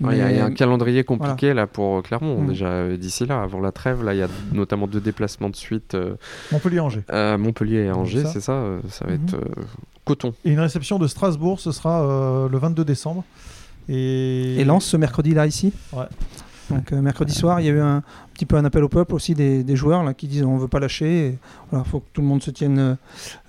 [0.00, 2.46] Ouais, Il y, a- il y a un calendrier compliqué là pour euh, Clermont Mm.
[2.48, 5.54] déjà euh, d'ici là avant la trêve là il y a notamment deux déplacements de
[5.56, 6.16] suite euh,
[6.50, 7.02] Montpellier-Angers.
[7.08, 9.20] à Montpellier et Angers c'est ça euh, ça va Mhm.
[9.24, 9.62] être euh,
[10.04, 13.22] coton Et une réception de Strasbourg, ce sera euh, le 22 décembre.
[13.88, 15.72] Et, Et Lens ce mercredi là ici?
[15.92, 16.04] Ouais.
[16.76, 19.14] Donc euh, mercredi soir, il y a eu un petit peu un appel au peuple
[19.14, 21.38] aussi des, des joueurs là qui disent on veut pas lâcher.
[21.70, 22.94] Voilà, faut que tout le monde se tienne euh,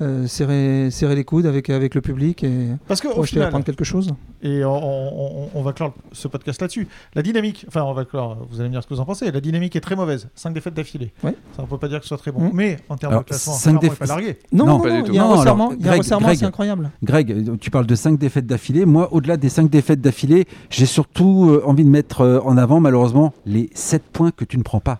[0.01, 3.65] euh, serrer, serrer les coudes avec avec le public et Parce pour essayer final, d'apprendre
[3.65, 4.13] quelque chose.
[4.43, 8.05] et on, on- on- on va clore ce podcast là-dessus, la dynamique, enfin on va
[8.05, 10.27] clore, vous allez me dire ce que vous en pensez, la dynamique est très mauvaise,
[10.35, 11.11] 5 défaites d'affilée.
[11.23, 11.35] Ouais.
[11.55, 12.41] Ça on peut pas dire que ce soit très bon.
[12.41, 12.51] Mm.
[12.53, 14.37] Mais en termes Alors, de classement, cinq Clermont est déf- pas largué.
[14.51, 15.11] Non, Non, non, pas non, du tout.
[15.11, 16.91] il y a un Non, resserrement, il y a un Greg- resserrement, Greg- c'est incroyable.
[17.03, 18.85] Greg, tu parles de 5 défaites d'affilée.
[18.85, 23.14] Moi, au-delà des 5 défaites d'affilée, j'ai surtout euh, envie de mettre en avant, malheureusement,
[23.45, 24.99] les 7 points que tu ne prends pas.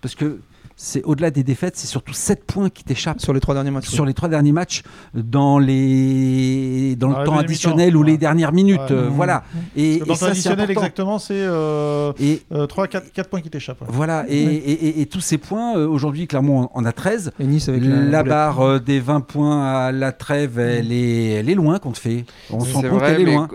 [0.00, 0.38] Parce que
[0.76, 3.88] c'est au-delà des défaites, c'est surtout 7 points qui t'échappent Sur les trois derniers matchs.
[3.88, 4.82] sur les trois derniers matchs
[5.14, 8.18] dans les dans le Dans la temps additionnel ou les ouais.
[8.18, 8.80] dernières minutes.
[8.80, 8.90] Ouais.
[8.92, 9.12] euh, Mmh.
[9.14, 9.44] Voilà.
[9.76, 10.80] Et, Parce que dans et le ça, c'est traditionnel, important.
[10.80, 13.80] exactement, c'est euh, Et 3, 4, 4 points qui t'échappent.
[13.82, 13.86] ouais.
[13.90, 14.24] voilà.
[14.28, 14.54] Et, Oui.
[14.66, 17.30] et- et- et tous ces points, euh, aujourd'hui, Clermont en a 13.
[17.38, 21.34] Et Nice avec La, la, barre euh, des 20 points à la trêve, elle est,
[21.34, 22.24] elle est loin qu'on te fait.
[22.50, 23.48] On se rend compte qu'elle est mais loin.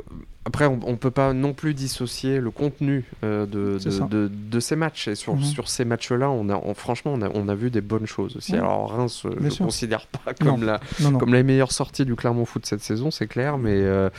[0.50, 4.60] Après, on, on peut pas non plus dissocier le contenu euh, de, de, de- de
[4.60, 5.08] ces matchs.
[5.08, 5.44] Et sur, Mhm.
[5.44, 8.36] sur ces matchs-là, on a, on- franchement, on a, on a vu des bonnes choses
[8.36, 8.56] aussi.
[8.56, 9.66] Alors Reims, euh, je Bien ne sûr.
[9.66, 11.18] considère pas comme la, Non, non.
[11.20, 14.10] comme la meilleure sortie du Clermont Foot cette saison, c'est clair, mais euh,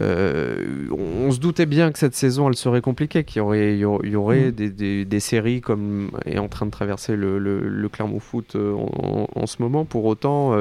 [0.00, 3.74] euh, on, on se doutait bien que cette saison, elle serait compliquée, qu'il y aurait,
[3.74, 4.52] il y aurait, Mm.
[4.52, 8.54] des, des- des séries comme est en train de traverser le, le- le Clermont Foot
[8.56, 9.84] en, en- en ce moment.
[9.86, 10.54] Pour autant,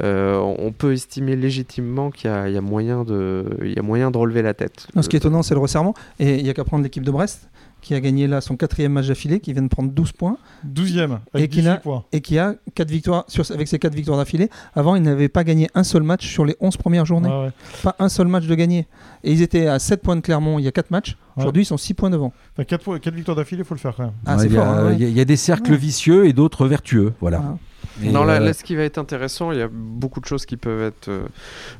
[0.00, 4.18] on peut estimer légitimement qu'il y, y a moyen de, il y a moyen de
[4.18, 4.86] relever la tête.
[4.94, 5.94] Non, ce qui est étonnant, c'est le resserrement.
[6.18, 7.48] Et il n'y a qu'à prendre l'équipe de Brest,
[7.80, 11.20] qui a gagné là son quatrième match d'affilée, qui vient de prendre 12 points, 12e,
[11.34, 12.04] Et avec qu'il 18 a- points.
[12.12, 14.50] et qui a quatre victoires sur, avec ses 4 victoires d'affilée.
[14.74, 17.28] Avant, il n'avait pas gagné un seul match sur les 11 premières journées.
[17.28, 17.50] Ouais.
[17.84, 18.88] Pas un seul match de gagné.
[19.22, 21.10] Et ils étaient à 7 points de Clermont il y a 4 matchs.
[21.36, 21.42] Ouais.
[21.42, 22.32] Aujourd'hui, ils sont 6 points devant.
[22.56, 24.12] Enfin, 4, victoires d'affilée, il faut le faire quand même.
[24.26, 24.94] Ah, il hein, ouais.
[24.94, 25.76] il y, a- il y a des cercles Ouais.
[25.78, 27.12] vicieux et d'autres vertueux.
[27.20, 27.38] Voilà.
[27.38, 27.58] Voilà.
[28.02, 30.24] Et, Non, là, euh, là, ce qui va être intéressant, il y a beaucoup de
[30.26, 31.22] choses qui peuvent être euh,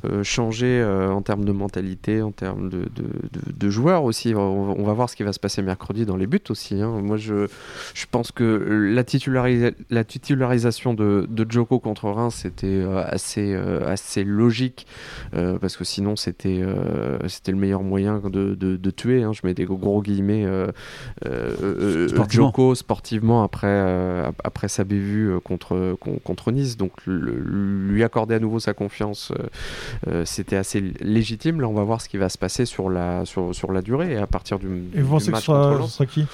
[0.05, 4.33] euh, changées euh, en termes de mentalité, en termes de, de, de- de joueurs aussi.
[4.35, 6.81] On, va- on va voir ce qui va se passer mercredi dans les buts aussi.
[6.81, 6.99] hein.
[7.01, 7.47] Moi, je,
[7.93, 8.43] je pense que
[8.93, 14.87] la, titulari- la titularisation de, de Joko contre Reims, c'était euh, assez, euh, assez logique,
[15.35, 19.23] euh, parce que sinon, c'était euh, c'était le meilleur moyen de, de- de tuer.
[19.23, 19.31] hein.
[19.33, 20.67] Je mets des gros guillemets euh,
[21.25, 22.47] euh, euh, Sportivement.
[22.47, 26.77] Joko sportivement après, euh, ap- après sa bévue contre, con- contre Nice.
[26.77, 27.39] Donc le-
[27.91, 29.43] lui accorder à nouveau sa confiance, euh,
[30.07, 31.61] euh, c'était assez légitime.
[31.61, 34.13] Là, on va voir ce qui va se passer sur la, sur, sur la durée
[34.13, 36.25] et à partir du, Et vous du pensez que match ce contre sera, sera qui?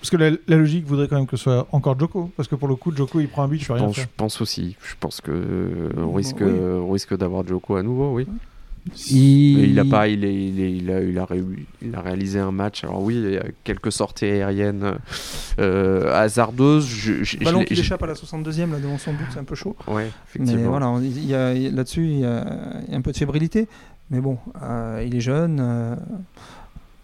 [0.00, 2.30] Parce que la, la logique voudrait quand même que ce soit encore Joko.
[2.36, 4.40] Parce que pour le coup, Joko, il prend un but, je Je pense, je pense
[4.40, 4.76] aussi.
[4.82, 6.46] Je pense que euh, on Bon, risque, oui.
[6.50, 8.26] on risque d'avoir Joko à nouveau, oui.
[9.10, 9.78] Il...
[9.78, 11.44] A pas, il, est, il, est- il a, il, a ré-
[11.82, 12.84] il a réalisé un match.
[12.84, 14.94] Alors oui, il y a quelques sorties aériennes
[15.58, 16.86] euh, hasardeuses.
[16.86, 19.38] Je, je- Le ballon qui je- l'échappe à la 62e là, devant son but, c'est
[19.38, 19.76] un peu chaud.
[19.86, 22.44] Ouais, Mais voilà, on- il y a- il y a- là-dessus, il y, a
[22.86, 23.68] il y a un peu de fébrilité.
[24.10, 25.58] Mais bon, euh, il est jeune.
[25.60, 25.96] euh,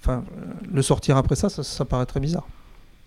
[0.02, 2.46] Enfin, euh, le sortir après ça, ça, ça paraît très bizarre.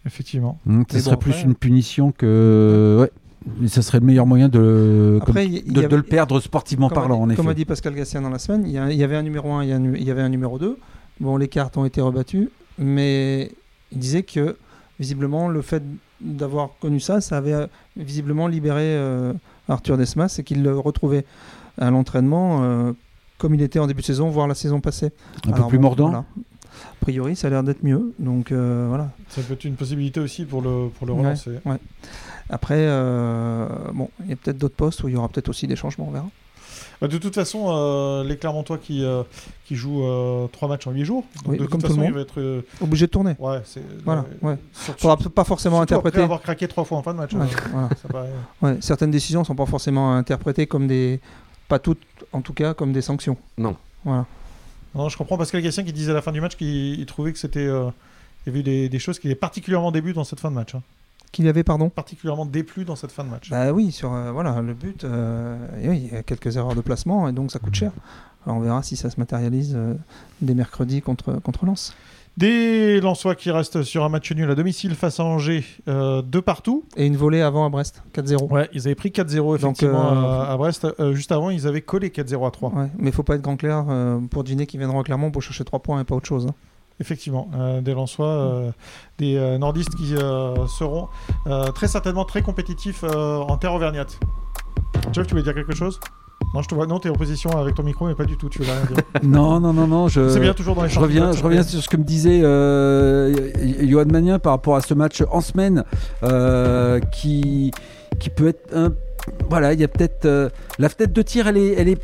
[0.05, 0.59] Effectivement.
[0.65, 2.97] Ce Mais serait plus une punition que.
[3.01, 3.11] Ouais.
[3.57, 7.17] Mais ce serait le meilleur moyen de, Après, y- y de, le perdre sportivement parlant,
[7.17, 7.37] dit- en effet.
[7.37, 10.03] Comme a dit Pascal Gassien dans la semaine, il y, avait un numéro 1, il
[10.03, 10.77] y, avait un numéro 2.
[11.19, 13.51] Bon, les cartes ont été rebattues, mais
[13.91, 14.57] il disait que
[14.99, 15.83] visiblement le fait
[16.21, 19.33] d'avoir connu ça, ça avait euh, visiblement libéré euh,
[19.69, 21.25] Arthur Desmas et qu'il le retrouvait
[21.77, 22.91] à l'entraînement euh,
[23.37, 25.11] comme il était en début de saison, voire la saison passée.
[25.47, 26.09] Un peu plus bon, mordant.
[26.09, 26.25] voilà.
[26.83, 28.13] A priori, ça a l'air d'être mieux.
[28.19, 29.09] Donc euh, voilà.
[29.29, 31.19] Ça peut être une possibilité aussi pour le, pour le Ouais.
[31.19, 31.51] relancer.
[32.49, 35.67] Après, euh, bon, il y a peut-être d'autres postes où il y aura peut-être aussi
[35.67, 36.27] des changements, on verra.
[37.01, 39.23] Bah, de toute façon, euh, les Clermontois qui, euh,
[39.65, 41.23] qui jouent euh, 3 matchs en 8 jours.
[41.43, 42.13] Donc Oui, de comme toute tout le façon, il monde.
[42.15, 42.39] va être.
[42.41, 43.35] euh, Obligé de tourner.
[43.39, 43.81] ouais, c'est.
[44.03, 44.57] Voilà, ouais.
[44.73, 46.15] surtout- Faudra pas forcément interpréter.
[46.17, 47.33] Après avoir craqué 3 fois en fin de match.
[47.33, 47.89] Ouais, euh, voilà.
[48.01, 48.29] ça paraît-
[48.61, 51.21] Ouais, certaines décisions sont pas forcément interprétées comme des,
[51.69, 52.01] pas toutes,
[52.33, 53.37] en tout cas, comme des sanctions.
[53.57, 53.75] Non.
[54.03, 54.25] Voilà.
[54.95, 57.31] Non, je comprends Pascal Gassien qui disait à la fin du match qu'il il trouvait
[57.33, 57.59] que c'était.
[57.67, 57.89] euh,
[58.45, 60.55] il y avait eu des, des choses qui étaient particulièrement début dans cette fin de
[60.55, 60.73] match.
[60.75, 60.81] hein.
[61.31, 61.89] Qu'il y avait, pardon?
[61.89, 63.51] Particulièrement déplu dans cette fin de match.
[63.51, 65.03] Bah oui, sur euh, voilà le but.
[65.03, 67.91] euh, et oui, il y a quelques erreurs de placement et donc ça coûte cher.
[68.45, 69.77] Alors on verra si ça se matérialise
[70.41, 71.93] dès mercredi contre contre Lens.
[72.37, 76.39] Des Lensois qui restent sur un match nul à domicile face à Angers, euh, de
[76.39, 76.85] partout.
[76.95, 78.49] Et une volée avant à Brest, 4-0.
[78.49, 80.87] Ouais, ils avaient pris 4-0 effectivement euh, à, à Brest.
[81.01, 82.69] Euh, juste avant, ils avaient collé 4-0 à 3.
[82.71, 85.41] Ouais, mais faut pas être grand clair euh, pour dîner qui viendront à Clermont pour
[85.41, 86.47] chercher 3 points et pas autre chose.
[86.47, 86.55] hein.
[87.01, 87.49] Effectivement,
[87.81, 88.73] des Lensois,
[89.19, 90.15] des nordistes qui
[90.67, 91.07] seront
[91.73, 94.19] très certainement très compétitifs en terre auvergnate.
[95.13, 95.97] Jeff, tu voulais dire quelque chose?
[96.53, 96.87] Non, je te vois.
[96.87, 98.49] Non, t'es en position avec ton micro, mais pas du tout.
[98.49, 98.97] Tu veux rien dire.
[99.23, 100.07] Non, non, non, non.
[100.07, 102.41] Je, C'est bien toujours dans les je reviens, je reviens sur ce que me disait
[102.43, 103.51] euh,
[103.87, 105.83] Johan Magnin par rapport à ce match en semaine
[106.23, 107.71] euh, qui,
[108.19, 108.93] qui peut être un.
[109.49, 110.25] Voilà, il y a peut-être.
[110.25, 111.73] euh, la fenêtre de tir, elle est.
[111.77, 112.01] Elle est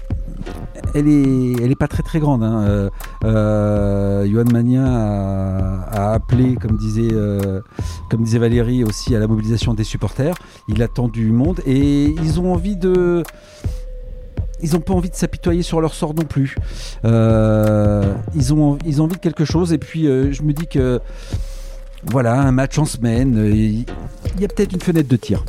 [0.93, 2.43] elle est, elle est pas très très grande.
[2.43, 2.89] Hein.
[3.23, 7.09] Johan Magnin a, a appelé, comme disait,
[8.09, 10.35] comme disait Valérie, aussi à la mobilisation des supporters.
[10.67, 13.23] Il attend du monde et ils ont envie de,
[14.65, 16.55] ils n'ont pas envie de s'apitoyer sur leur sort non plus.
[17.05, 19.73] Euh, ils, ont, envie de quelque chose.
[19.73, 20.99] Et puis, euh, je me dis que,
[22.03, 23.85] voilà, un match en semaine, euh, il
[24.39, 25.45] y a peut-être une fenêtre de tir.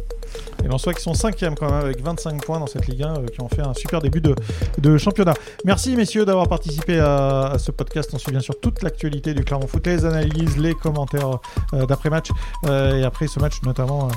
[0.62, 3.26] Les Lensois qui sont 5 quand même avec 25 points dans cette Ligue 1, euh,
[3.26, 4.34] qui ont fait un super début de,
[4.78, 5.34] de championnat.
[5.64, 8.10] Merci messieurs d'avoir participé à, à ce podcast.
[8.14, 11.38] On suit bien sûr toute l'actualité du Clermont Foot, les analyses, les commentaires
[11.74, 12.28] euh, d'après-match
[12.66, 14.08] euh, et après ce match notamment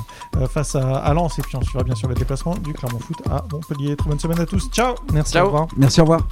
[0.48, 1.38] face à, à Lens.
[1.38, 3.96] Et puis on suivra bien sûr le déplacement du Clermont Foot à Montpellier.
[3.96, 4.70] Très bonne semaine à tous.
[4.70, 5.44] Ciao Merci, Ciao.
[5.44, 5.66] au revoir.
[5.76, 6.26] Merci, au revoir.